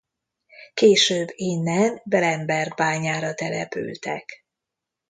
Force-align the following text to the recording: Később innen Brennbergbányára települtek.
Később 0.73 1.27
innen 1.35 2.01
Brennbergbányára 2.05 3.33
települtek. 3.33 4.45